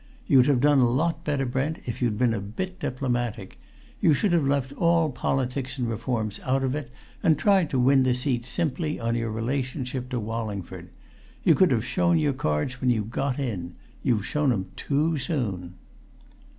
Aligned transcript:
You'd 0.25 0.47
have 0.47 0.61
done 0.61 0.79
a 0.79 0.89
lot 0.89 1.23
better, 1.23 1.45
Brent, 1.45 1.77
if 1.85 2.01
you'd 2.01 2.17
been 2.17 2.33
a 2.33 2.41
bit 2.41 2.79
diplomatic. 2.79 3.59
You 3.99 4.15
should 4.15 4.33
have 4.33 4.47
left 4.47 4.73
all 4.73 5.11
politics 5.11 5.77
and 5.77 5.87
reforms 5.87 6.39
out 6.43 6.63
of 6.63 6.73
it, 6.73 6.89
and 7.21 7.37
tried 7.37 7.69
to 7.69 7.77
win 7.79 8.01
the 8.01 8.15
seat 8.15 8.43
simply 8.43 8.99
on 8.99 9.13
your 9.13 9.29
relationship 9.29 10.09
to 10.09 10.19
Wallingford. 10.19 10.89
You 11.43 11.53
could 11.53 11.69
have 11.69 11.85
shown 11.85 12.17
your 12.17 12.33
cards 12.33 12.81
when 12.81 12.89
you'd 12.89 13.11
got 13.11 13.37
in 13.37 13.75
you've 14.01 14.25
shown 14.25 14.51
'em 14.51 14.71
too 14.75 15.17
soon!" 15.19 15.75